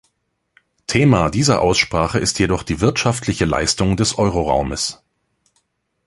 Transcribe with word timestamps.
Thema 0.87 1.29
dieser 1.29 1.61
Aussprache 1.61 2.17
ist 2.17 2.39
jedoch 2.39 2.63
die 2.63 2.81
wirtschaftliche 2.81 3.45
Leistung 3.45 3.97
des 3.97 4.17
Euroraumes. 4.17 5.03